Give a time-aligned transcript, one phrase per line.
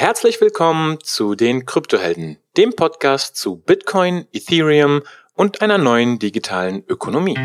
[0.00, 5.02] herzlich willkommen zu den Kryptohelden, dem Podcast zu Bitcoin, Ethereum
[5.34, 7.36] und einer neuen digitalen Ökonomie.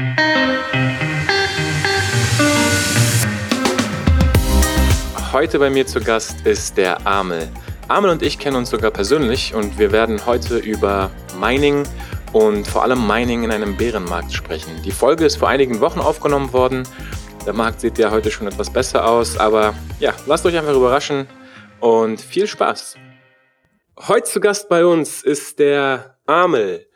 [5.33, 7.49] Heute bei mir zu Gast ist der Amel.
[7.89, 11.83] Amel und ich kennen uns sogar persönlich und wir werden heute über Mining
[12.31, 14.81] und vor allem Mining in einem Bärenmarkt sprechen.
[14.85, 16.87] Die Folge ist vor einigen Wochen aufgenommen worden.
[17.45, 21.27] Der Markt sieht ja heute schon etwas besser aus, aber ja, lasst euch einfach überraschen
[21.85, 22.95] und viel Spaß.
[24.07, 26.87] Heute zu Gast bei uns ist der Amel.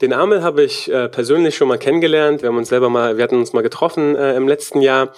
[0.00, 2.42] Den Amel habe ich äh, persönlich schon mal kennengelernt.
[2.42, 5.12] Wir haben uns selber mal, wir hatten uns mal getroffen äh, im letzten Jahr.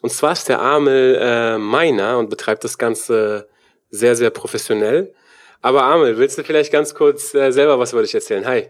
[0.00, 3.48] Und zwar ist der Amel äh, Miner und betreibt das Ganze
[3.90, 5.14] sehr, sehr professionell.
[5.60, 8.44] Aber Amel, willst du vielleicht ganz kurz äh, selber was über dich erzählen?
[8.46, 8.66] Hi.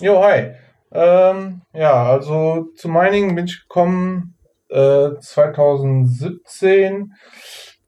[0.00, 0.56] Jo, hi.
[0.90, 4.34] Ähm, ja, also zu Mining bin ich gekommen
[4.68, 7.12] äh, 2017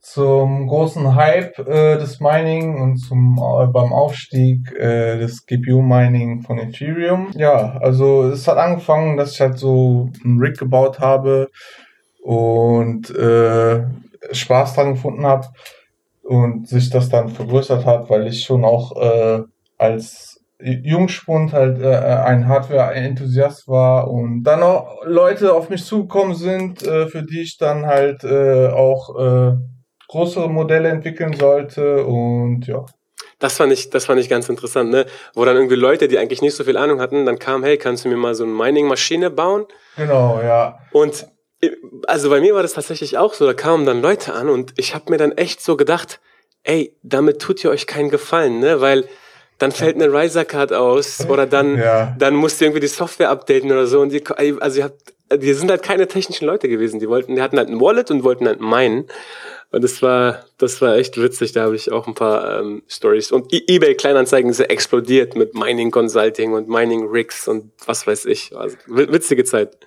[0.05, 6.43] zum großen Hype äh, des Mining und zum äh, beim Aufstieg äh, des GPU Mining
[6.43, 7.31] von Ethereum.
[7.33, 11.49] Ja, also es hat angefangen, dass ich halt so einen Rig gebaut habe
[12.21, 13.83] und äh,
[14.31, 15.47] Spaß dran gefunden habe
[16.21, 19.41] und sich das dann vergrößert hat, weil ich schon auch äh,
[19.79, 26.83] als Jungspund halt äh, ein Hardware-Enthusiast war und dann auch Leute auf mich zugekommen sind,
[26.83, 29.57] äh, für die ich dann halt äh, auch äh,
[30.07, 32.85] größere Modelle entwickeln sollte und ja.
[33.39, 35.05] Das fand ich, das fand ich ganz interessant, ne?
[35.33, 38.05] Wo dann irgendwie Leute, die eigentlich nicht so viel Ahnung hatten, dann kamen, hey, kannst
[38.05, 39.65] du mir mal so eine Mining-Maschine bauen?
[39.97, 40.79] Genau, ja.
[40.91, 41.27] Und
[42.07, 44.93] also bei mir war das tatsächlich auch so, da kamen dann Leute an und ich
[44.93, 46.19] habe mir dann echt so gedacht,
[46.63, 48.81] ey, damit tut ihr euch keinen Gefallen, ne?
[48.81, 49.05] Weil
[49.57, 52.15] dann fällt eine Riser-Card aus oder dann, ja.
[52.17, 54.01] dann musst du irgendwie die Software updaten oder so.
[54.01, 54.23] Und die,
[54.59, 56.99] also ihr habt, die sind halt keine technischen Leute gewesen.
[56.99, 59.05] Die wollten, die hatten halt ein Wallet und wollten halt meinen.
[59.71, 61.51] Und das war, das war echt witzig.
[61.51, 63.31] Da habe ich auch ein paar ähm, Stories.
[63.31, 68.07] Und e eBay Kleinanzeigen ist ja explodiert mit Mining Consulting und Mining Rigs und was
[68.07, 68.55] weiß ich.
[68.55, 69.77] Also, witzige Zeit.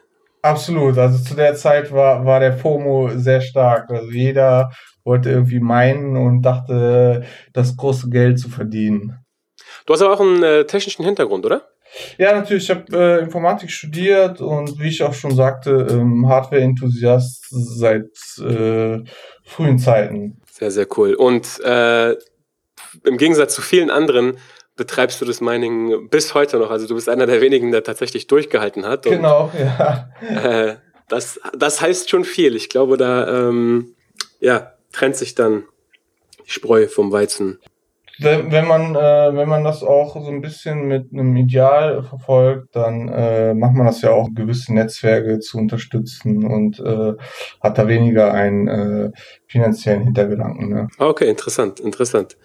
[0.42, 0.96] Absolut.
[0.98, 3.90] Also zu der Zeit war, war der FOMO sehr stark.
[3.90, 4.70] Also jeder
[5.04, 9.18] wollte irgendwie meinen und dachte, das große Geld zu verdienen.
[9.86, 11.62] Du hast aber auch einen äh, technischen Hintergrund, oder?
[12.18, 12.64] Ja, natürlich.
[12.64, 19.02] Ich habe äh, Informatik studiert und wie ich auch schon sagte, ähm, Hardware-Enthusiast seit äh,
[19.48, 20.40] frühen Zeiten.
[20.50, 21.14] Sehr, sehr cool.
[21.14, 22.12] Und äh,
[23.04, 24.38] im Gegensatz zu vielen anderen
[24.76, 26.70] betreibst du das Mining bis heute noch.
[26.70, 29.06] Also du bist einer der wenigen, der tatsächlich durchgehalten hat.
[29.06, 30.10] Und, genau, ja.
[30.20, 30.76] Äh,
[31.08, 32.54] das, das heißt schon viel.
[32.54, 33.94] Ich glaube, da ähm,
[34.40, 35.64] ja, trennt sich dann
[36.46, 37.58] die Spreu vom Weizen
[38.20, 42.74] wenn, wenn man äh, wenn man das auch so ein bisschen mit einem Ideal verfolgt,
[42.74, 47.14] dann äh, macht man das ja auch, gewisse Netzwerke zu unterstützen und äh,
[47.62, 49.10] hat da weniger einen äh,
[49.46, 50.68] finanziellen Hintergedanken.
[50.68, 50.88] Ne?
[50.98, 52.36] Okay, interessant, interessant.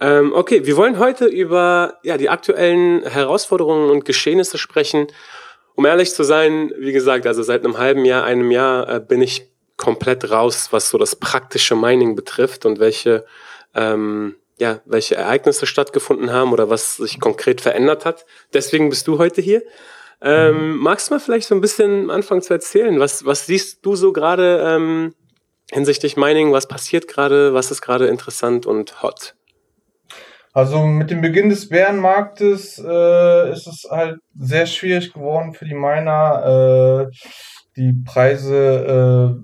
[0.00, 5.06] Ähm, okay, wir wollen heute über ja die aktuellen Herausforderungen und Geschehnisse sprechen.
[5.74, 9.22] Um ehrlich zu sein, wie gesagt, also seit einem halben Jahr, einem Jahr äh, bin
[9.22, 13.24] ich komplett raus, was so das praktische Mining betrifft und welche
[13.74, 18.26] ähm, ja, welche Ereignisse stattgefunden haben oder was sich konkret verändert hat.
[18.52, 19.62] Deswegen bist du heute hier.
[20.20, 20.78] Ähm, mhm.
[20.78, 22.98] Magst du mal vielleicht so ein bisschen anfangen zu erzählen?
[22.98, 25.14] Was, was siehst du so gerade ähm,
[25.70, 26.52] hinsichtlich Mining?
[26.52, 27.54] Was passiert gerade?
[27.54, 29.34] Was ist gerade interessant und hot?
[30.52, 35.74] Also mit dem Beginn des Bärenmarktes äh, ist es halt sehr schwierig geworden für die
[35.74, 37.06] Miner.
[37.12, 37.16] Äh,
[37.78, 39.38] die Preise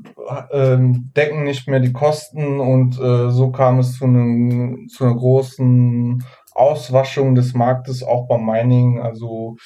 [0.51, 0.79] äh, äh,
[1.17, 6.25] decken nicht mehr die Kosten und äh, so kam es zu, einem, zu einer großen
[6.53, 9.01] Auswaschung des Marktes auch beim Mining.
[9.01, 9.57] Also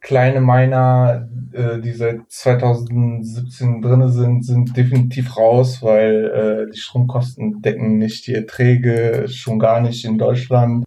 [0.00, 7.62] kleine Miner, äh, die seit 2017 drinne sind, sind definitiv raus, weil äh, die Stromkosten
[7.62, 10.84] decken nicht die Erträge, schon gar nicht in Deutschland.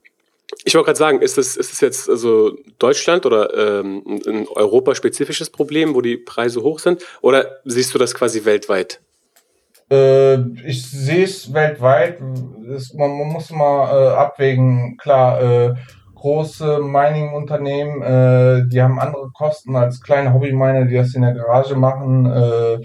[0.64, 5.94] Ich wollte gerade sagen, ist es ist jetzt also Deutschland oder ähm, ein europaspezifisches Problem,
[5.94, 7.04] wo die Preise hoch sind?
[7.22, 9.02] Oder siehst du das quasi weltweit?
[9.92, 12.20] Äh, ich sehe es weltweit.
[12.76, 14.98] Es, man, man, muss mal äh, abwägen.
[14.98, 15.74] Klar, äh,
[16.16, 21.76] große Mining-Unternehmen, äh, die haben andere Kosten als kleine Hobby-Miner, die das in der Garage
[21.76, 22.26] machen.
[22.26, 22.80] Äh,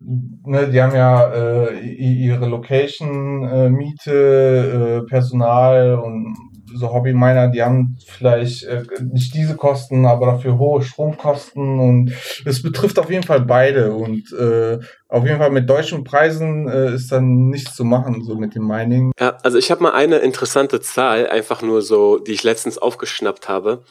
[0.00, 6.36] ne, die haben ja äh, ihre Location, äh, Miete, äh, Personal und
[6.74, 12.12] so Hobby-Miner, die haben vielleicht äh, nicht diese Kosten, aber dafür hohe Stromkosten und
[12.44, 14.78] es betrifft auf jeden Fall beide und äh,
[15.08, 18.66] auf jeden Fall mit deutschen Preisen äh, ist dann nichts zu machen, so mit dem
[18.66, 19.12] Mining.
[19.18, 23.48] Ja, also ich habe mal eine interessante Zahl, einfach nur so, die ich letztens aufgeschnappt
[23.48, 23.82] habe.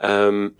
[0.00, 0.52] Ähm,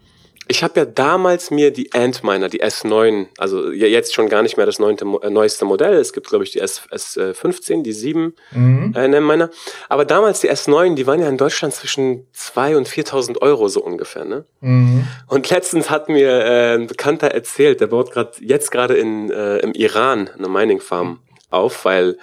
[0.48, 4.66] Ich habe ja damals mir die Antminer, die S9, also jetzt schon gar nicht mehr
[4.66, 5.94] das neunte, äh, neueste Modell.
[5.94, 8.92] Es gibt, glaube ich, die S, S15, die 7 mhm.
[8.94, 9.50] äh, Antminer.
[9.88, 13.82] Aber damals die S9, die waren ja in Deutschland zwischen 2.000 und 4.000 Euro so
[13.82, 14.24] ungefähr.
[14.24, 14.44] Ne?
[14.60, 15.06] Mhm.
[15.26, 19.58] Und letztens hat mir äh, ein Bekannter erzählt, der baut gerade jetzt gerade in äh,
[19.58, 21.20] im Iran eine Mining Farm
[21.50, 22.18] auf, weil,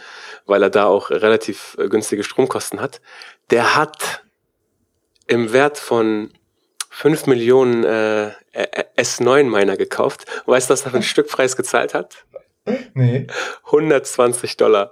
[0.45, 3.01] weil er da auch relativ äh, günstige Stromkosten hat.
[3.49, 4.23] Der hat
[5.27, 6.31] im Wert von
[6.93, 8.31] 5 Millionen äh,
[8.97, 10.25] S9-Miner gekauft.
[10.45, 12.23] Weißt du, was er für einen Stückpreis gezahlt hat?
[12.93, 13.27] Nee.
[13.65, 14.91] 120 Dollar.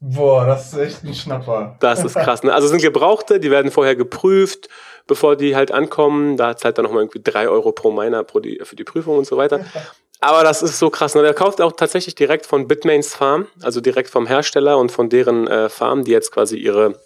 [0.00, 1.76] Boah, das ist echt ein Schnapper.
[1.78, 2.42] Das ist krass.
[2.42, 2.52] Ne?
[2.52, 4.68] Also sind Gebrauchte, die werden vorher geprüft,
[5.06, 6.36] bevor die halt ankommen.
[6.36, 9.26] Da zahlt er nochmal irgendwie 3 Euro pro Miner pro die, für die Prüfung und
[9.26, 9.60] so weiter.
[10.20, 11.14] Aber das ist so krass.
[11.14, 11.22] Ne?
[11.22, 15.46] Der kauft auch tatsächlich direkt von Bitmains Farm, also direkt vom Hersteller und von deren
[15.48, 16.98] äh, Farm, die jetzt quasi ihre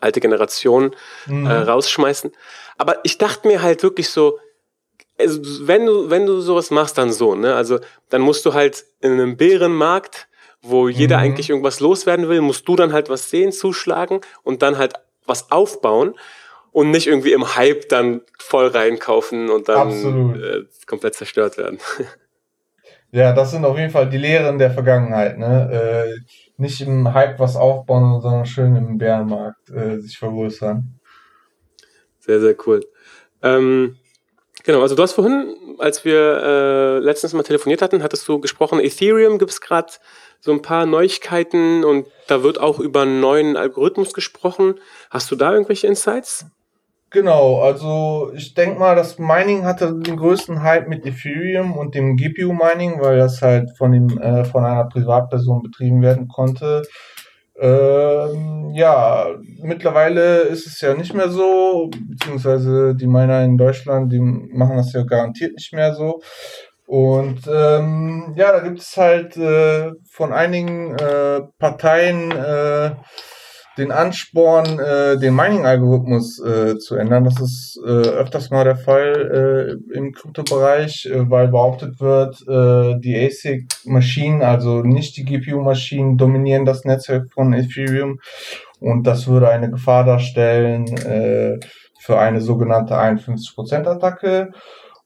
[0.00, 0.94] alte Generation
[1.26, 1.46] mhm.
[1.46, 2.32] äh, rausschmeißen.
[2.78, 4.38] Aber ich dachte mir halt wirklich so,
[5.18, 7.54] also wenn du, wenn du sowas machst, dann so, ne?
[7.54, 10.28] Also dann musst du halt in einem Bärenmarkt,
[10.62, 11.24] wo jeder mhm.
[11.24, 14.94] eigentlich irgendwas loswerden will, musst du dann halt was sehen, zuschlagen und dann halt
[15.26, 16.14] was aufbauen
[16.72, 21.78] und nicht irgendwie im Hype dann voll reinkaufen und dann äh, komplett zerstört werden.
[23.12, 25.68] Ja, das sind auf jeden Fall die Lehren der Vergangenheit, ne?
[25.72, 26.20] Äh,
[26.60, 31.00] nicht im Hype was aufbauen, sondern schön im Bärenmarkt äh, sich vergrößern.
[32.20, 32.84] Sehr, sehr cool.
[33.42, 33.96] Ähm,
[34.64, 38.78] genau, also du hast vorhin, als wir äh, letztens mal telefoniert hatten, hattest du gesprochen,
[38.80, 39.92] Ethereum gibt es gerade
[40.40, 44.74] so ein paar Neuigkeiten und da wird auch über einen neuen Algorithmus gesprochen.
[45.10, 46.46] Hast du da irgendwelche Insights?
[47.12, 52.16] Genau, also ich denke mal, das Mining hatte den größten Hype mit Ethereum und dem
[52.16, 56.82] GPU-Mining, weil das halt von, dem, äh, von einer Privatperson betrieben werden konnte.
[57.58, 59.26] Ähm, ja,
[59.60, 64.92] mittlerweile ist es ja nicht mehr so, beziehungsweise die Miner in Deutschland, die machen das
[64.92, 66.20] ja garantiert nicht mehr so.
[66.86, 72.92] Und ähm, ja, da gibt es halt äh, von einigen äh, Parteien äh,
[73.80, 77.24] den Ansporn, äh, den Mining-Algorithmus äh, zu ändern.
[77.24, 83.00] Das ist äh, öfters mal der Fall äh, im Kryptobereich, äh, weil behauptet wird, äh,
[83.00, 88.20] die ASIC-Maschinen, also nicht die GPU-Maschinen, dominieren das Netzwerk von Ethereum
[88.80, 90.86] und das würde eine Gefahr darstellen
[92.00, 94.52] für eine sogenannte 51%-Attacke.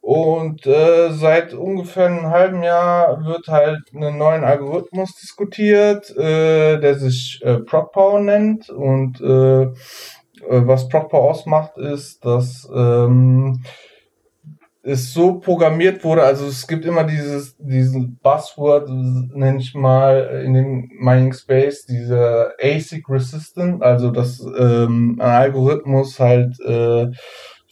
[0.05, 6.97] Und äh, seit ungefähr einem halben Jahr wird halt einen neuen Algorithmus diskutiert, äh, der
[6.97, 8.69] sich äh, ProcPower nennt.
[8.69, 9.71] Und äh, äh,
[10.43, 13.63] was ProcPower ausmacht, ist, dass ähm,
[14.83, 20.53] es so programmiert wurde, also es gibt immer dieses diesen Buzzword, nenne ich mal in
[20.53, 27.07] dem Mining Space, diese ASIC Resistant, also dass ähm, ein Algorithmus halt äh,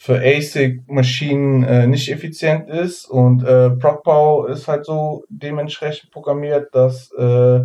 [0.03, 7.09] für ASIC-Maschinen äh, nicht effizient ist und äh, ProcPow ist halt so dementsprechend programmiert, dass
[7.13, 7.61] äh,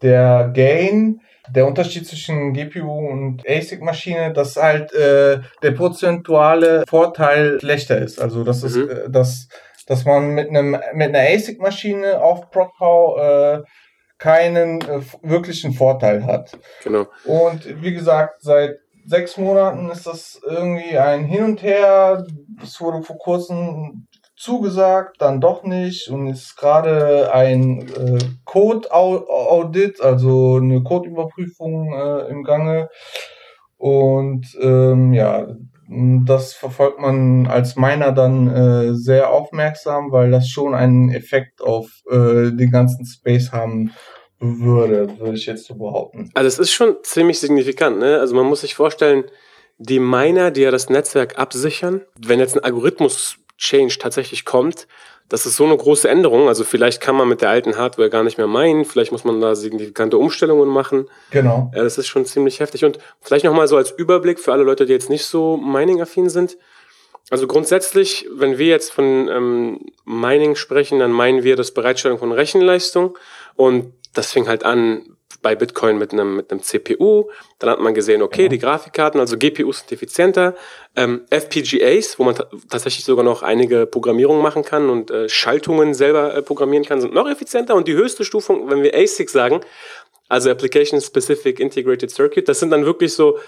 [0.00, 1.20] der Gain,
[1.50, 8.18] der Unterschied zwischen GPU und ASIC-Maschine, dass halt äh, der prozentuale Vorteil schlechter ist.
[8.18, 8.68] Also das mhm.
[8.68, 9.48] ist, äh, dass,
[9.86, 13.62] dass man mit einem mit einer ASIC-Maschine auf ProcPow äh,
[14.16, 16.56] keinen äh, wirklichen Vorteil hat.
[16.82, 17.08] Genau.
[17.24, 22.26] Und wie gesagt, seit sechs Monaten ist das irgendwie ein Hin und Her.
[22.62, 24.06] Es wurde vor kurzem
[24.36, 32.42] zugesagt, dann doch nicht und ist gerade ein äh, Code-Audit, also eine Codeüberprüfung äh, im
[32.42, 32.88] Gange.
[33.76, 35.46] Und ähm, ja,
[36.24, 41.88] das verfolgt man als Miner dann äh, sehr aufmerksam, weil das schon einen Effekt auf
[42.10, 43.92] äh, den ganzen Space haben
[44.42, 46.30] würde, würde ich jetzt so behaupten.
[46.34, 48.18] Also es ist schon ziemlich signifikant, ne?
[48.18, 49.24] Also man muss sich vorstellen,
[49.78, 54.86] die Miner, die ja das Netzwerk absichern, wenn jetzt ein Algorithmus-Change tatsächlich kommt,
[55.28, 56.48] das ist so eine große Änderung.
[56.48, 59.40] Also vielleicht kann man mit der alten Hardware gar nicht mehr meinen, vielleicht muss man
[59.40, 61.08] da signifikante Umstellungen machen.
[61.30, 61.70] Genau.
[61.74, 62.84] Ja, das ist schon ziemlich heftig.
[62.84, 66.58] Und vielleicht nochmal so als Überblick für alle Leute, die jetzt nicht so Mining-affin sind.
[67.30, 72.32] Also grundsätzlich, wenn wir jetzt von ähm, Mining sprechen, dann meinen wir das Bereitstellung von
[72.32, 73.16] Rechenleistung.
[73.54, 77.30] Und das fing halt an bei Bitcoin mit einem, mit einem CPU.
[77.58, 78.48] Dann hat man gesehen, okay, ja.
[78.48, 80.54] die Grafikkarten, also GPUs sind effizienter.
[80.94, 82.36] Ähm, FPGAs, wo man
[82.70, 87.12] tatsächlich sogar noch einige Programmierungen machen kann und äh, Schaltungen selber äh, programmieren kann, sind
[87.12, 87.74] noch effizienter.
[87.74, 89.60] Und die höchste Stufung, wenn wir ASIC sagen,
[90.28, 93.38] also Application Specific Integrated Circuit, das sind dann wirklich so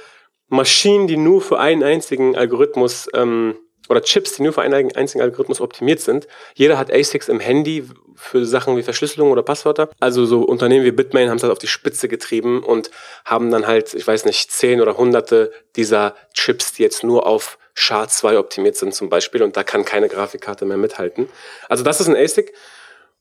[0.48, 3.56] Maschinen, die nur für einen einzigen Algorithmus ähm,
[3.88, 6.26] oder Chips, die nur für einen einzigen Algorithmus optimiert sind.
[6.54, 7.84] Jeder hat ASICs im Handy
[8.16, 9.90] für Sachen wie Verschlüsselung oder Passwörter.
[10.00, 12.90] Also so Unternehmen wie Bitmain haben es halt auf die Spitze getrieben und
[13.24, 17.58] haben dann halt, ich weiß nicht, zehn oder hunderte dieser Chips, die jetzt nur auf
[17.76, 21.28] SHA-2 optimiert sind zum Beispiel und da kann keine Grafikkarte mehr mithalten.
[21.68, 22.52] Also das ist ein ASIC.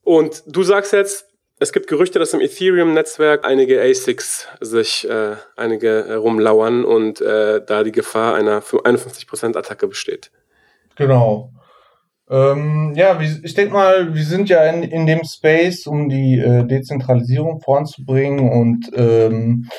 [0.04, 1.28] Und du sagst jetzt,
[1.60, 7.64] es gibt Gerüchte, dass im Ethereum-Netzwerk einige ASICs sich äh, einige äh, rumlauern und äh,
[7.66, 10.30] da die Gefahr einer 51%-Attacke besteht.
[10.96, 11.52] Genau.
[12.30, 16.66] Ähm, ja, ich denke mal, wir sind ja in, in dem Space, um die äh,
[16.66, 19.70] Dezentralisierung voranzubringen und ähm,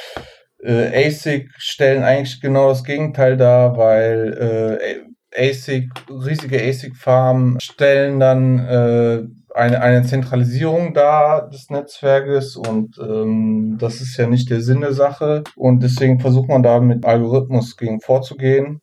[0.62, 8.59] äh, ASIC stellen eigentlich genau das Gegenteil dar, weil äh, ASIC, riesige ASIC-Farmen stellen dann
[8.61, 9.23] äh,
[9.54, 14.92] eine, eine Zentralisierung dar des Netzwerkes und ähm, das ist ja nicht der Sinn der
[14.92, 18.80] Sache und deswegen versucht man da mit Algorithmus gegen vorzugehen.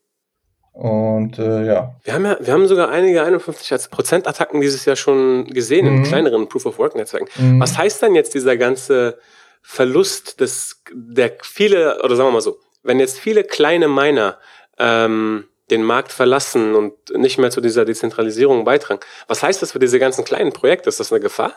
[0.81, 1.93] Und äh, ja.
[2.03, 5.97] Wir haben ja, wir haben sogar einige 51 Prozent Attacken dieses Jahr schon gesehen mhm.
[5.97, 7.27] in kleineren Proof of Work Netzwerken.
[7.38, 7.59] Mhm.
[7.59, 9.19] Was heißt dann jetzt dieser ganze
[9.61, 14.39] Verlust des, der viele, oder sagen wir mal so, wenn jetzt viele kleine Miner
[14.79, 19.79] ähm, den Markt verlassen und nicht mehr zu dieser Dezentralisierung beitragen, was heißt das für
[19.79, 20.89] diese ganzen kleinen Projekte?
[20.89, 21.53] Ist das eine Gefahr?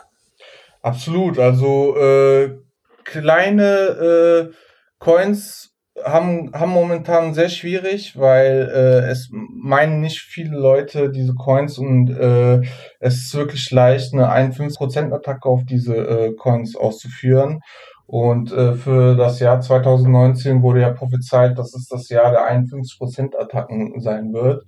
[0.83, 1.39] Absolut.
[1.39, 2.59] Also äh,
[3.03, 4.55] kleine äh,
[4.99, 11.77] Coins haben, haben momentan sehr schwierig, weil äh, es meinen nicht viele Leute diese Coins
[11.77, 12.61] und äh,
[12.99, 17.61] es ist wirklich leicht, eine 51% Attacke auf diese äh, Coins auszuführen.
[18.07, 23.35] Und äh, für das Jahr 2019 wurde ja prophezeit, dass es das Jahr der 51%
[23.35, 24.63] Attacken sein wird.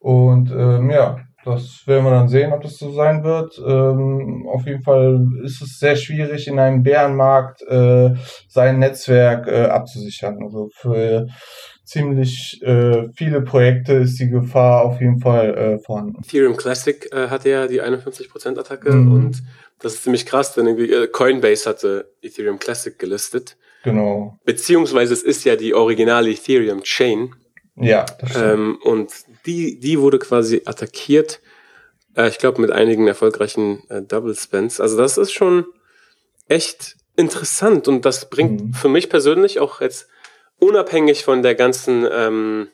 [0.00, 3.58] Und ähm, ja, das werden wir dann sehen, ob das so sein wird.
[3.64, 8.14] Ähm, auf jeden Fall ist es sehr schwierig, in einem Bärenmarkt äh,
[8.48, 10.42] sein Netzwerk äh, abzusichern.
[10.42, 11.28] Also für
[11.84, 16.16] ziemlich äh, viele Projekte ist die Gefahr auf jeden Fall äh, vorhanden.
[16.22, 19.12] Ethereum Classic äh, hatte ja die 51% Attacke mhm.
[19.12, 19.42] und
[19.78, 23.56] das ist ziemlich krass, denn irgendwie äh, Coinbase hatte Ethereum Classic gelistet.
[23.84, 24.38] Genau.
[24.44, 27.34] Beziehungsweise es ist ja die originale Ethereum Chain.
[27.76, 28.44] Ja, das stimmt.
[28.44, 29.10] Ähm, und
[29.46, 31.40] die, die wurde quasi attackiert.
[32.16, 34.80] Äh, ich glaube, mit einigen erfolgreichen äh, Double Spends.
[34.80, 35.66] Also das ist schon
[36.48, 38.74] echt interessant und das bringt mhm.
[38.74, 40.08] für mich persönlich auch jetzt
[40.58, 42.68] unabhängig von der ganzen ähm,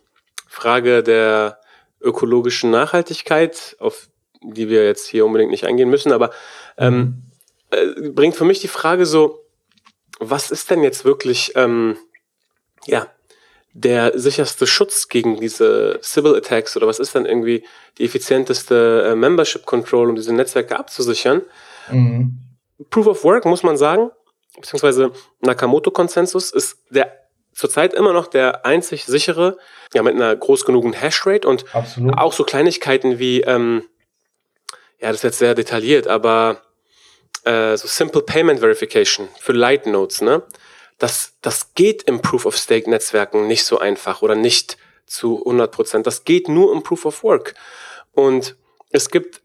[0.47, 1.61] Frage der
[2.00, 4.09] ökologischen Nachhaltigkeit, auf
[4.42, 6.30] die wir jetzt hier unbedingt nicht eingehen müssen, aber
[6.76, 7.23] ähm,
[7.71, 9.40] äh, bringt für mich die Frage so,
[10.21, 11.97] was ist denn jetzt wirklich, ähm,
[12.87, 13.06] ja,
[13.75, 17.64] der sicherste Schutz gegen diese Civil Attacks oder was ist dann irgendwie
[17.99, 21.43] die effizienteste äh, Membership Control, um diese Netzwerke abzusichern?
[21.90, 22.38] Mhm.
[22.90, 24.11] Proof of Work, muss man sagen,
[24.57, 27.12] beziehungsweise Nakamoto-Konsensus ist der
[27.52, 29.59] zurzeit immer noch der einzig sichere,
[29.93, 32.16] ja, mit einer groß genugen Hashrate und Absolut.
[32.16, 33.83] auch so Kleinigkeiten wie, ähm,
[35.00, 36.62] ja, das ist jetzt sehr detailliert, aber
[37.45, 40.43] äh, so Simple Payment Verification für Light Nodes, ne?
[41.04, 45.70] Das, das geht im Proof of Stake Netzwerken nicht so einfach oder nicht zu 100
[45.70, 46.06] Prozent.
[46.06, 47.54] Das geht nur im Proof of Work.
[48.12, 48.56] Und
[48.88, 49.42] es gibt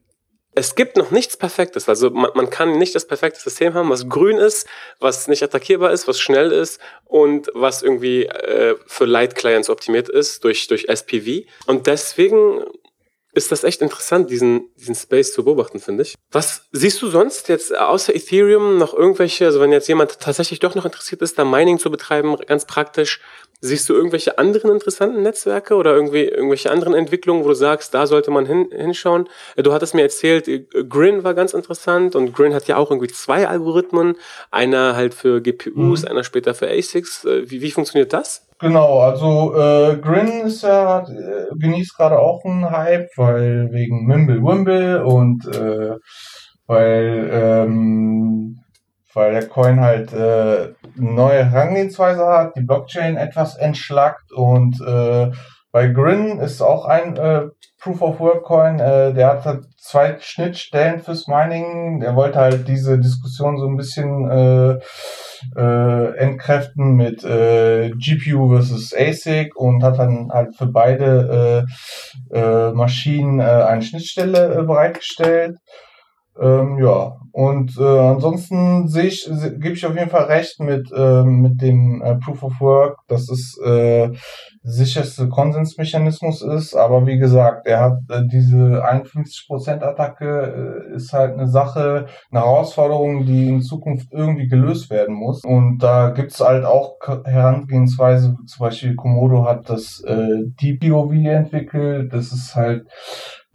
[0.55, 1.89] es gibt noch nichts Perfektes.
[1.89, 4.67] Also man, man, kann nicht das perfekte System haben, was grün ist,
[5.01, 10.07] was nicht attackierbar ist, was schnell ist und was irgendwie äh, für Light Clients optimiert
[10.07, 11.45] ist durch, durch SPV.
[11.65, 12.63] Und deswegen
[13.33, 16.15] ist das echt interessant, diesen, diesen Space zu beobachten, finde ich.
[16.31, 20.75] Was siehst du sonst jetzt außer Ethereum noch irgendwelche, also wenn jetzt jemand tatsächlich doch
[20.75, 23.21] noch interessiert ist, da Mining zu betreiben, ganz praktisch,
[23.61, 28.07] siehst du irgendwelche anderen interessanten Netzwerke oder irgendwie irgendwelche anderen Entwicklungen, wo du sagst, da
[28.07, 29.27] sollte man hin, hinschauen?
[29.57, 30.49] Du hattest mir erzählt,
[30.89, 34.15] Grin war ganz interessant und Grin hat ja auch irgendwie zwei Algorithmen,
[34.49, 36.07] einer halt für GPUs, mhm.
[36.07, 37.25] einer später für ASICs.
[37.25, 38.48] Wie, wie funktioniert das?
[38.61, 44.43] Genau, also äh, Grin ist ja, äh, genießt gerade auch einen Hype, weil wegen Mimble
[44.43, 45.95] Wimble und äh,
[46.67, 48.59] weil ähm,
[49.13, 55.31] weil der Coin halt äh, neue Herangehensweise hat, die Blockchain etwas entschlackt und äh,
[55.71, 57.47] bei Grin ist auch ein äh,
[57.79, 62.01] Proof of Work Coin, äh, der hat halt zwei Schnittstellen fürs Mining.
[62.01, 64.79] Der wollte halt diese Diskussion so ein bisschen äh,
[65.55, 71.65] äh, entkräften mit äh, GPU versus ASIC und hat dann halt für beide
[72.33, 75.57] äh, äh, Maschinen äh, eine Schnittstelle äh, bereitgestellt.
[76.39, 81.23] Ähm, ja, und äh, ansonsten sehe ich, gebe ich auf jeden Fall recht mit, äh,
[81.23, 84.09] mit dem äh, Proof of Work, dass es äh,
[84.63, 86.75] sicherste Konsensmechanismus ist.
[86.75, 92.41] Aber wie gesagt, er hat äh, diese 51% Attacke äh, ist halt eine Sache, eine
[92.41, 95.43] Herausforderung, die in Zukunft irgendwie gelöst werden muss.
[95.43, 96.95] Und da gibt's halt auch
[97.25, 102.11] Herangehensweise, zum Beispiel Komodo hat das äh, DPOV entwickelt.
[102.11, 102.87] Das ist halt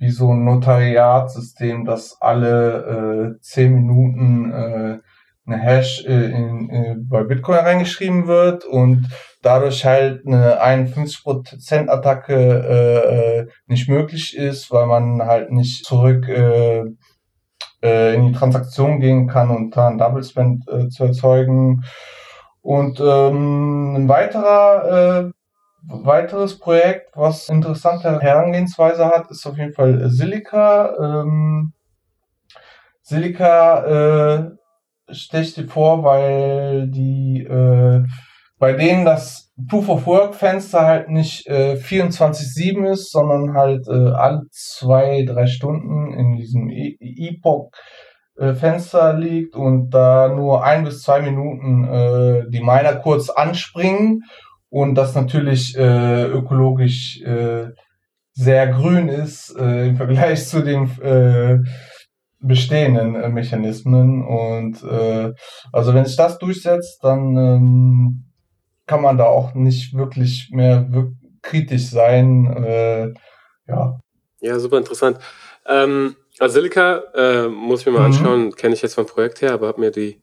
[0.05, 4.99] wie so ein Notariatssystem, dass alle äh, zehn Minuten äh,
[5.47, 9.09] eine Hash äh, in, äh, bei Bitcoin reingeschrieben wird und
[9.41, 16.29] dadurch halt eine 51% Attacke äh, äh, nicht möglich ist, weil man halt nicht zurück
[16.29, 16.85] äh,
[17.83, 21.83] äh, in die Transaktion gehen kann und da ein Double Spend äh, zu erzeugen.
[22.61, 25.31] Und ähm, ein weiterer äh,
[25.87, 30.95] weiteres Projekt, was interessante Herangehensweise hat, ist auf jeden Fall Silica.
[30.99, 31.73] Ähm,
[33.03, 34.51] Silica äh,
[35.11, 38.05] stecht dir vor, weil die äh,
[38.59, 44.11] bei denen das Proof of Work Fenster halt nicht äh, 24/7 ist, sondern halt äh,
[44.11, 47.71] alle zwei drei Stunden in diesem e Epoch
[48.37, 54.23] äh, Fenster liegt und da nur ein bis zwei Minuten äh, die Miner kurz anspringen
[54.75, 57.69] und das natürlich äh, ökologisch äh,
[58.33, 61.61] sehr grün ist äh, im Vergleich zu den äh,
[62.41, 65.33] bestehenden äh, Mechanismen und äh,
[65.73, 68.25] also wenn sich das durchsetzt, dann ähm,
[68.85, 72.47] kann man da auch nicht wirklich mehr wirklich kritisch sein.
[72.65, 73.15] Äh,
[73.69, 74.01] ja.
[74.41, 75.19] Ja, super interessant.
[75.69, 78.07] Ähm, Asilica äh, muss ich mir mal mhm.
[78.07, 80.21] anschauen, kenne ich jetzt vom Projekt her, aber habe mir die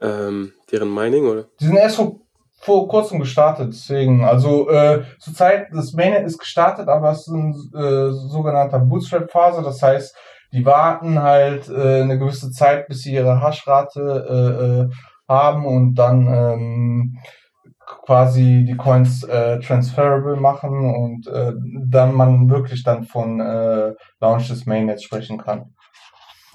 [0.00, 1.48] ähm, deren Mining oder?
[1.60, 2.23] Die sind erst vor
[2.64, 4.24] vor kurzem gestartet, deswegen.
[4.24, 9.62] Also äh, zurzeit, das Mainnet ist gestartet, aber es ist ein äh, sogenannter Bootstrap-Phase.
[9.62, 10.16] Das heißt,
[10.52, 14.88] die warten halt äh, eine gewisse Zeit, bis sie ihre Hashrate äh, äh,
[15.28, 17.18] haben und dann ähm,
[18.06, 21.52] quasi die Coins äh, transferable machen und äh,
[21.86, 25.74] dann man wirklich dann von äh, Launch des Mainnets sprechen kann.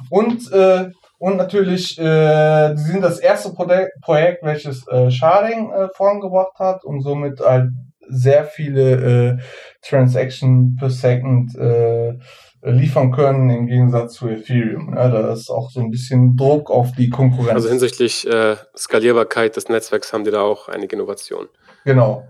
[0.09, 0.89] Und äh,
[1.19, 6.83] und natürlich, äh, sie sind das erste Projek Projekt, welches äh, Sharding äh, vorangebracht hat
[6.85, 7.69] und somit halt
[8.07, 9.37] sehr viele äh,
[9.87, 12.17] Transaction per Second äh,
[12.63, 14.93] liefern können im Gegensatz zu Ethereum.
[14.95, 17.53] Ja, da ist auch so ein bisschen Druck auf die Konkurrenz.
[17.53, 21.49] Also hinsichtlich äh, Skalierbarkeit des Netzwerks haben die da auch einige Innovationen.
[21.85, 22.27] Genau.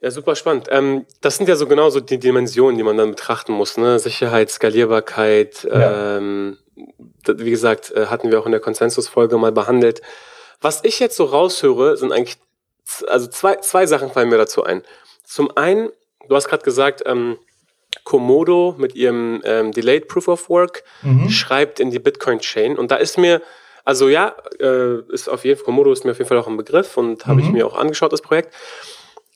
[0.00, 0.68] Ja, super spannend.
[0.70, 3.76] Ähm, das sind ja so genauso die Dimensionen, die man dann betrachten muss.
[3.76, 3.98] Ne?
[3.98, 6.18] Sicherheit, Skalierbarkeit, ja.
[6.18, 6.56] ähm,
[7.26, 10.00] wie gesagt, äh, hatten wir auch in der Konsensusfolge mal behandelt.
[10.60, 12.38] Was ich jetzt so raushöre, sind eigentlich,
[13.08, 14.82] also zwei, zwei Sachen fallen mir dazu ein.
[15.24, 15.90] Zum einen,
[16.28, 17.38] du hast gerade gesagt, ähm,
[18.04, 21.28] Komodo mit ihrem ähm, Delayed Proof of Work mhm.
[21.28, 23.42] schreibt in die Bitcoin Chain und da ist mir,
[23.84, 26.56] also ja, äh, ist auf jeden Fall, Komodo ist mir auf jeden Fall auch ein
[26.56, 27.46] Begriff und habe mhm.
[27.46, 28.54] ich mir auch angeschaut, das Projekt.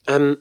[0.07, 0.37] Ähm,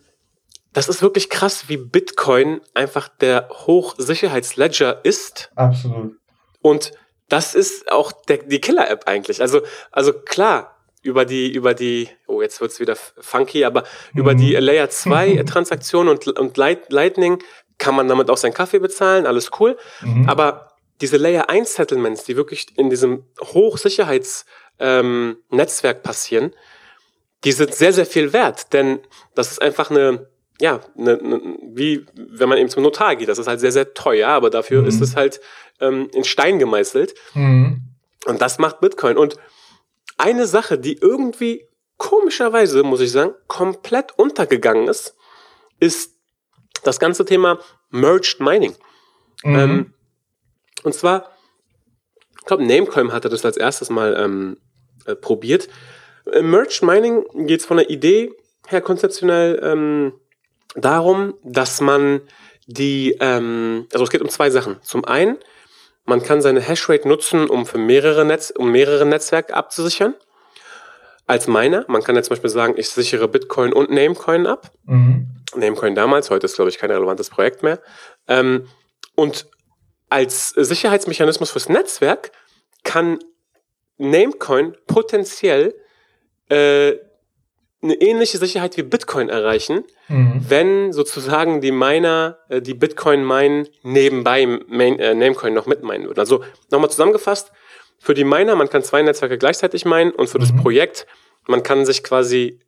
[0.73, 5.51] das ist wirklich krass, wie Bitcoin einfach der Hochsicherheitsledger ist.
[5.55, 6.17] Absolut.
[6.63, 6.93] Und
[7.29, 9.41] das ist auch der, die Killer-App eigentlich.
[9.41, 14.21] Also, also klar, über die, über die, oh, jetzt wird's wieder funky, aber mhm.
[14.21, 14.63] über die mhm.
[14.63, 17.43] Layer 2 Transaktionen und, und Lightning
[17.79, 19.77] kann man damit auch seinen Kaffee bezahlen, alles cool.
[20.03, 20.29] Mhm.
[20.29, 20.69] Aber
[21.01, 26.53] diese Layer 1 Settlements, die wirklich in diesem Hochsicherheitsnetzwerk ähm, passieren,
[27.45, 29.01] die sind sehr, sehr viel wert, denn
[29.35, 30.29] das ist einfach eine,
[30.63, 31.41] ja, eine, eine,
[31.75, 33.29] wie wenn man eben zum Notar geht.
[33.29, 34.87] Das ist halt sehr, sehr teuer, aber dafür mhm.
[34.87, 35.41] ist es halt
[35.81, 37.15] ähm, in Stein gemeißelt.
[37.35, 37.83] Mhm.
[38.27, 39.19] Und das macht Bitcoin.
[39.19, 39.39] Und
[40.19, 45.17] eine Sache, die irgendwie komischerweise, muss ich sagen, komplett untergegangen ist,
[45.81, 46.17] ist
[46.85, 47.59] das ganze Thema
[47.91, 48.77] Merged Mining.
[49.43, 49.59] Mhm.
[49.59, 49.95] Ähm,
[50.85, 51.33] und zwar,
[52.39, 54.59] ich glaube, Namecoin hatte das als erstes mal ähm,
[55.07, 55.69] äh, probiert.
[56.33, 58.33] Im Merged Mining geht es von der Idee
[58.69, 60.13] her konzeptionell ähm,
[60.75, 62.21] darum, dass man
[62.67, 64.81] die, ähm, also es geht um zwei Sachen.
[64.83, 65.39] Zum einen
[66.05, 70.15] man kann seine Hashrate nutzen, um für mehrere Netz, um mehrere Netzwerke abzusichern.
[71.29, 71.85] Als Miner.
[71.87, 74.73] Man kann jetzt zum Beispiel sagen, ich sichere Bitcoin und Namecoin ab.
[74.85, 75.29] Mhm.
[75.55, 77.81] Namecoin damals, heute ist, glaube ich, kein relevantes Projekt mehr.
[78.27, 78.67] Ähm,
[79.15, 79.47] und
[80.09, 82.33] als Sicherheitsmechanismus fürs Netzwerk
[82.83, 83.21] kann
[83.99, 85.75] Namecoin potenziell
[86.49, 86.95] äh,
[87.83, 90.45] eine ähnliche Sicherheit wie Bitcoin erreichen, mhm.
[90.49, 96.07] wenn sozusagen die Miner, äh, die Bitcoin meinen, nebenbei Main, äh, Namecoin noch mit meinen
[96.07, 96.21] würden.
[96.21, 97.51] Also nochmal zusammengefasst,
[97.99, 100.43] für die Miner, man kann zwei Netzwerke gleichzeitig meinen und für mhm.
[100.43, 101.07] das Projekt,
[101.47, 102.61] man kann sich quasi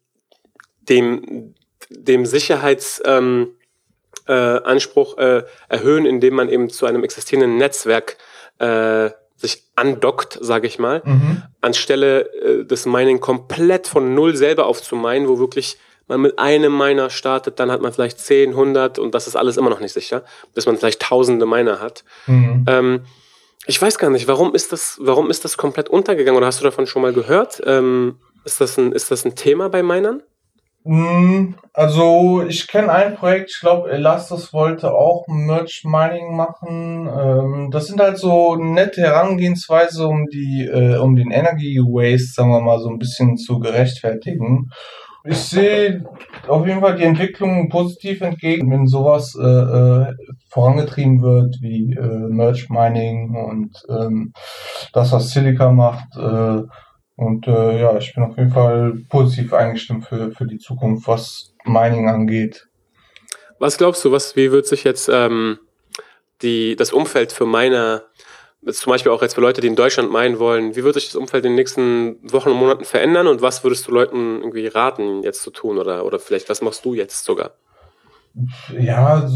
[0.88, 1.54] dem,
[1.88, 8.16] dem Sicherheitsanspruch ähm, äh, äh, erhöhen, indem man eben zu einem existierenden Netzwerk
[8.58, 9.10] äh,
[9.44, 11.42] sich andockt, sage ich mal, mhm.
[11.60, 15.76] anstelle äh, das Mining komplett von Null selber aufzuminen, wo wirklich
[16.08, 19.56] man mit einem Miner startet, dann hat man vielleicht 10, 100 und das ist alles
[19.56, 20.22] immer noch nicht sicher,
[20.54, 22.04] bis man vielleicht tausende Miner hat.
[22.26, 22.64] Mhm.
[22.68, 23.00] Ähm,
[23.66, 26.64] ich weiß gar nicht, warum ist das, warum ist das komplett untergegangen oder hast du
[26.64, 27.62] davon schon mal gehört?
[27.64, 30.22] Ähm, ist, das ein, ist das ein Thema bei Minern?
[30.86, 37.08] Hm, also ich kenne ein Projekt, ich glaube Elastos wollte auch Merge Mining machen.
[37.08, 42.50] Ähm, das sind halt so nette Herangehensweise, um die, äh, um den Energy Waste, sagen
[42.50, 44.70] wir mal, so ein bisschen zu gerechtfertigen.
[45.26, 46.04] ich sehe
[46.48, 50.14] auf jeden Fall die Entwicklung positiv entgegen, wenn sowas äh, äh,
[50.50, 54.34] vorangetrieben wird wie äh, Merge Mining und ähm,
[54.92, 56.14] das, was Silica macht.
[56.16, 56.62] Äh,
[57.16, 61.54] und äh, ja, ich bin auf jeden Fall positiv eingestimmt für, für die Zukunft, was
[61.64, 62.66] Mining angeht.
[63.58, 65.58] Was glaubst du, was, wie wird sich jetzt ähm,
[66.42, 68.02] die, das Umfeld für Miner
[68.72, 71.16] zum Beispiel auch jetzt für Leute, die in Deutschland meinen wollen, wie wird sich das
[71.16, 75.22] Umfeld in den nächsten Wochen und Monaten verändern und was würdest du Leuten irgendwie raten,
[75.22, 77.52] jetzt zu tun oder, oder vielleicht was machst du jetzt sogar?
[78.78, 79.28] Ja,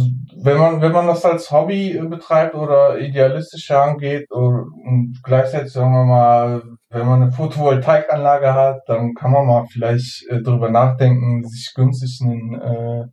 [0.43, 5.93] wenn man, wenn man das als Hobby äh, betreibt oder idealistisch angeht und gleichzeitig, sagen
[5.93, 11.45] wir mal, wenn man eine Photovoltaikanlage hat, dann kann man mal vielleicht äh, drüber nachdenken,
[11.45, 13.05] sich günstig einen, äh,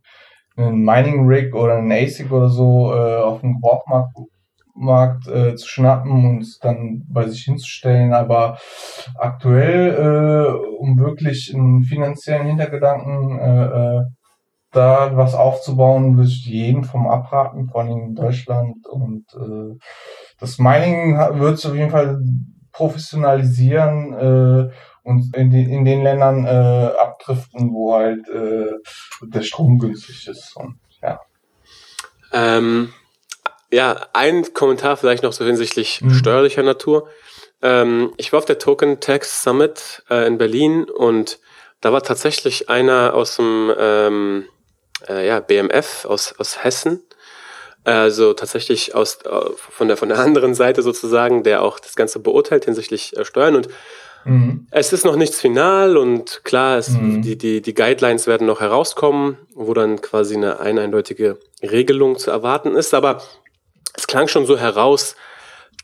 [0.56, 4.16] einen Mining Rig oder einen ASIC oder so äh, auf dem Gebrauchmarkt
[4.78, 8.12] Markt äh, zu schnappen und es dann bei sich hinzustellen.
[8.12, 8.58] Aber
[9.18, 14.02] aktuell, äh, um wirklich einen finanziellen Hintergedanken äh, äh,
[14.76, 18.86] da was aufzubauen, würde ich jeden vom abraten, vor allem in Deutschland.
[18.86, 19.78] Und äh,
[20.38, 22.22] das Mining wird es auf jeden Fall
[22.72, 24.70] professionalisieren äh,
[25.02, 28.72] und in, die, in den Ländern äh, abdriften, wo halt äh,
[29.22, 30.54] der Strom günstig ist.
[30.56, 31.20] Und, ja.
[32.32, 32.92] Ähm,
[33.70, 36.10] ja, ein Kommentar vielleicht noch so hinsichtlich mhm.
[36.10, 37.08] steuerlicher Natur.
[37.62, 41.38] Ähm, ich war auf der Token Tax Summit äh, in Berlin und
[41.80, 44.44] da war tatsächlich einer aus dem ähm,
[45.08, 47.02] äh, ja, BMF aus, aus Hessen,
[47.84, 52.18] also tatsächlich aus, äh, von, der, von der anderen Seite sozusagen, der auch das Ganze
[52.18, 53.68] beurteilt hinsichtlich äh, Steuern und
[54.24, 54.66] mhm.
[54.70, 57.22] Es ist noch nichts final und klar, es, mhm.
[57.22, 62.74] die, die, die Guidelines werden noch herauskommen, wo dann quasi eine eindeutige Regelung zu erwarten
[62.74, 62.92] ist.
[62.92, 63.22] Aber
[63.94, 65.16] es klang schon so heraus,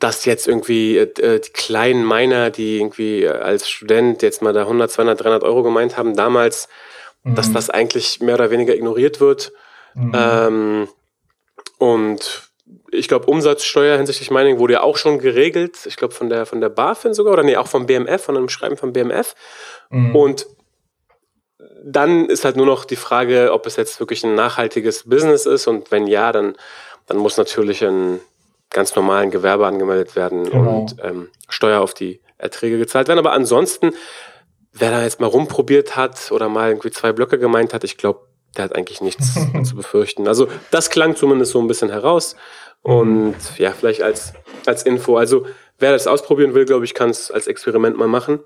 [0.01, 4.91] dass jetzt irgendwie äh, die kleinen Miner, die irgendwie als Student jetzt mal da 100,
[4.91, 6.69] 200, 300 Euro gemeint haben, damals,
[7.23, 7.35] mhm.
[7.35, 9.53] dass das eigentlich mehr oder weniger ignoriert wird.
[9.95, 10.13] Mhm.
[10.15, 10.89] Ähm,
[11.79, 12.51] und
[12.91, 15.79] ich glaube, Umsatzsteuer hinsichtlich Mining wurde ja auch schon geregelt.
[15.87, 18.49] Ich glaube, von der, von der BaFin sogar, oder nee, auch vom BMF, von einem
[18.49, 19.35] Schreiben vom BMF.
[19.91, 20.15] Mhm.
[20.15, 20.47] Und
[21.85, 25.67] dann ist halt nur noch die Frage, ob es jetzt wirklich ein nachhaltiges Business ist
[25.67, 26.55] und wenn ja, dann
[27.07, 28.21] dann muss natürlich ein
[28.71, 30.81] ganz normalen Gewerbe angemeldet werden genau.
[30.81, 33.19] und ähm, Steuer auf die Erträge gezahlt werden.
[33.19, 33.93] Aber ansonsten,
[34.73, 38.27] wer da jetzt mal rumprobiert hat oder mal irgendwie zwei Blöcke gemeint hat, ich glaube,
[38.57, 40.29] der hat eigentlich nichts zu befürchten.
[40.29, 42.37] Also das klang zumindest so ein bisschen heraus.
[42.83, 44.33] Und ja, vielleicht als,
[44.67, 45.17] als Info.
[45.17, 45.47] Also
[45.79, 48.41] wer das ausprobieren will, glaube ich, kann es als Experiment mal machen.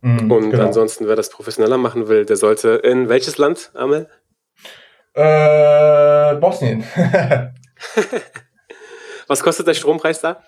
[0.00, 0.66] Mhm, und genau.
[0.66, 4.08] ansonsten, wer das professioneller machen will, der sollte in welches Land, Amel?
[5.14, 6.84] Äh, Bosnien.
[9.26, 10.42] Was kostet der Strompreis da?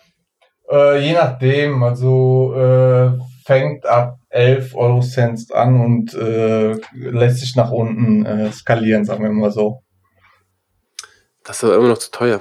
[0.71, 3.13] Äh, je nachdem, also äh,
[3.47, 9.25] fängt ab 11 Euro Cent an und äh, lässt sich nach unten äh, skalieren, sagen
[9.25, 9.83] wir mal so.
[11.43, 12.41] Das ist aber immer noch zu teuer.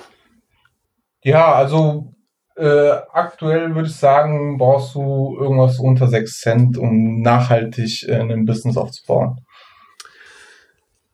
[1.24, 2.14] Ja, also
[2.58, 8.46] äh, aktuell würde ich sagen, brauchst du irgendwas unter 6 Cent, um nachhaltig äh, ein
[8.46, 9.40] Business aufzubauen.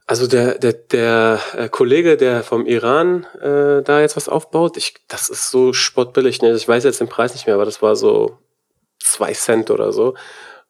[0.08, 4.96] Also der, der, der äh, Kollege, der vom Iran äh, da jetzt was aufbaut, ich,
[5.08, 6.42] das ist so spottbillig.
[6.42, 6.52] Ne?
[6.52, 8.38] Ich weiß jetzt den Preis nicht mehr, aber das war so
[9.00, 10.16] zwei Cent oder so.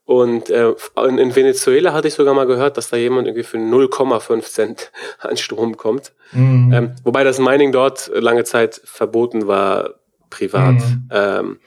[0.05, 0.73] Und äh,
[1.07, 5.37] in, Venezuela hatte ich sogar mal gehört, dass da jemand irgendwie für 0,5 Cent an
[5.37, 6.13] Strom kommt.
[6.31, 6.73] Mhm.
[6.73, 9.95] Ähm, wobei das Mining dort lange Zeit verboten war,
[10.29, 10.75] privat.
[10.75, 11.09] Mhm.
[11.11, 11.59] Ähm,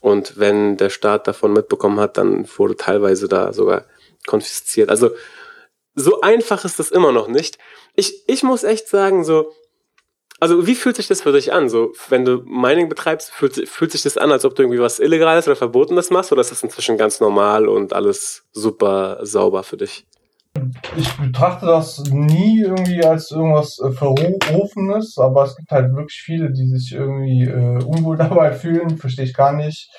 [0.00, 3.84] und wenn der Staat davon mitbekommen hat, dann wurde teilweise da sogar
[4.26, 4.88] konfisziert.
[4.88, 5.10] Also
[5.94, 7.58] so einfach ist das immer noch nicht.
[7.94, 9.52] Ich, ich muss echt sagen, so,
[10.42, 11.68] also wie fühlt sich das für dich an?
[11.68, 14.98] So, wenn du Mining betreibst, fühlt, fühlt sich das an, als ob du irgendwie was
[14.98, 19.76] Illegales oder Verbotenes machst, oder ist das inzwischen ganz normal und alles super sauber für
[19.76, 20.04] dich?
[20.96, 26.52] Ich betrachte das nie irgendwie als irgendwas äh, Verrufenes, aber es gibt halt wirklich viele,
[26.52, 29.90] die sich irgendwie äh, unwohl dabei fühlen, verstehe ich gar nicht.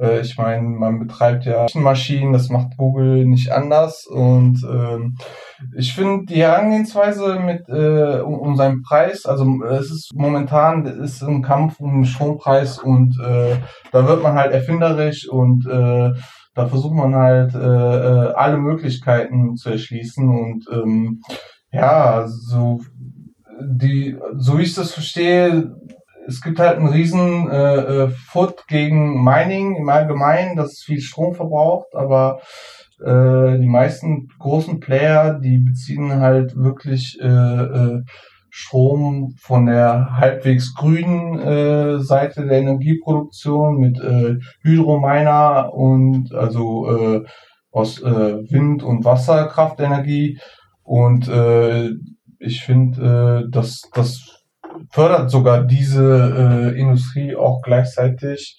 [0.00, 5.16] Äh, ich meine, man betreibt ja Maschinen, das macht Google nicht anders und ähm,
[5.76, 11.22] ich finde die Herangehensweise mit äh, um, um seinen Preis, also es ist momentan ist
[11.22, 13.56] ein Kampf um den Strompreis und äh,
[13.90, 16.12] da wird man halt erfinderisch und äh,
[16.56, 21.20] da versucht man halt äh, äh, alle Möglichkeiten zu erschließen und ähm,
[21.70, 22.80] ja, so
[23.60, 25.70] die, so wie ich das verstehe,
[26.26, 31.34] es gibt halt einen riesen äh, äh, Foot gegen Mining im Allgemeinen, das viel Strom
[31.34, 32.40] verbraucht, aber
[33.00, 38.02] äh, die meisten großen Player, die beziehen halt wirklich äh, äh,
[38.58, 47.24] Strom von der halbwegs grünen äh, Seite der Energieproduktion mit äh, Hydrominer und also äh,
[47.70, 50.40] aus äh, Wind- und Wasserkraftenergie.
[50.82, 51.90] Und äh,
[52.38, 54.42] ich finde, äh, dass das
[54.90, 58.58] fördert sogar diese äh, Industrie auch gleichzeitig.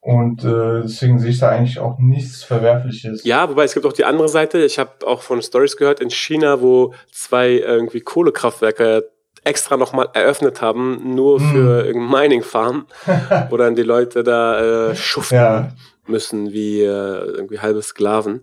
[0.00, 3.22] Und äh, deswegen sehe ich da eigentlich auch nichts Verwerfliches.
[3.22, 4.58] Ja, wobei es gibt auch die andere Seite.
[4.58, 9.08] Ich habe auch von Stories gehört in China, wo zwei irgendwie Kohlekraftwerke
[9.44, 11.50] extra nochmal eröffnet haben, nur hm.
[11.50, 12.86] für irgendein Mining Farm,
[13.50, 15.72] wo dann die Leute da äh, schuften ja.
[16.06, 18.42] müssen wie äh, irgendwie halbe Sklaven.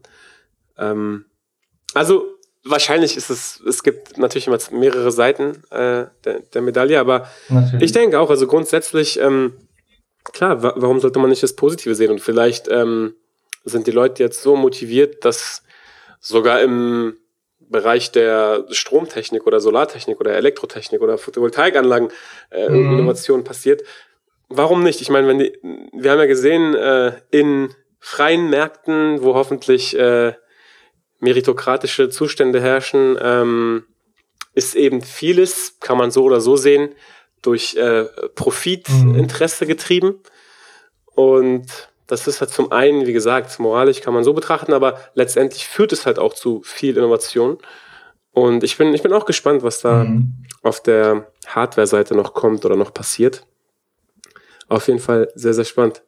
[0.78, 1.26] Ähm,
[1.94, 2.26] also
[2.64, 7.86] wahrscheinlich ist es, es gibt natürlich immer mehrere Seiten äh, der, der, Medaille, aber natürlich.
[7.86, 9.54] ich denke auch, also grundsätzlich, ähm,
[10.24, 12.12] klar, wa warum sollte man nicht das Positive sehen?
[12.12, 13.14] Und vielleicht ähm,
[13.64, 15.64] sind die Leute jetzt so motiviert, dass
[16.20, 17.18] sogar im
[17.70, 22.10] Bereich der Stromtechnik oder Solartechnik oder Elektrotechnik oder Photovoltaikanlagen
[22.52, 22.94] äh, mhm.
[22.94, 23.84] Innovation passiert.
[24.50, 25.02] Warum nicht?
[25.02, 25.58] Ich meine, wenn die,
[25.94, 30.34] wir haben ja gesehen, äh, in freien Märkten, wo hoffentlich äh,
[31.20, 33.84] meritokratische Zustände herrschen, ähm,
[34.54, 36.96] ist eben vieles, kann man so oder so sehen,
[37.42, 39.68] durch äh, Profitinteresse mhm.
[39.68, 40.22] getrieben.
[41.14, 45.68] Und das ist halt zum einen, wie gesagt, moralisch kann man so betrachten, aber letztendlich
[45.68, 47.58] führt es halt auch zu viel Innovation.
[48.32, 50.32] Und ich bin, ich bin auch gespannt, was da mhm.
[50.64, 53.46] auf der Hardware-Seite noch kommt oder noch passiert.
[54.70, 56.04] Auf jeden Fall sehr, sehr spannend.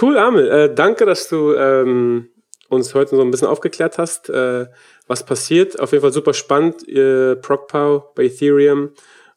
[0.00, 0.50] Cool, Amel.
[0.50, 2.28] Äh, danke, dass du ähm,
[2.68, 4.66] uns heute so ein bisschen aufgeklärt hast, äh,
[5.06, 5.78] was passiert.
[5.80, 6.86] Auf jeden Fall super spannend.
[6.88, 8.90] Äh, ProcPow bei Ethereum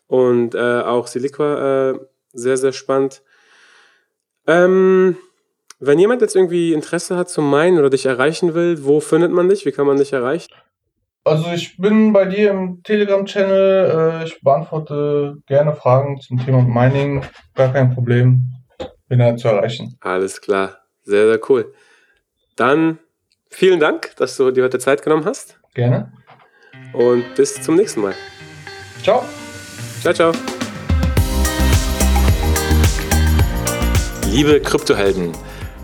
[0.08, 2.00] und äh, auch Siliqua äh,
[2.34, 3.22] sehr, sehr spannend.
[4.48, 5.18] Ähm,
[5.82, 9.50] wenn jemand jetzt irgendwie Interesse hat zu meinen oder dich erreichen will, wo findet man
[9.50, 9.66] dich?
[9.66, 10.54] Wie kann man dich erreichen?
[11.24, 14.22] Also ich bin bei dir im Telegram-Channel.
[14.22, 17.24] Äh, ich beantworte gerne Fragen zum Thema Mining.
[17.56, 18.44] Gar kein Problem.
[19.08, 19.98] Bin da zu erreichen.
[20.02, 20.78] Alles klar.
[21.02, 21.74] Sehr, sehr cool.
[22.56, 23.00] Dann
[23.50, 25.60] vielen Dank, dass du dir heute Zeit genommen hast.
[25.74, 26.14] Gerne.
[26.94, 28.14] Und bis zum nächsten Mal.
[29.02, 29.24] Ciao.
[30.02, 30.32] Ciao, ciao.
[34.28, 35.34] Liebe Kryptohelden,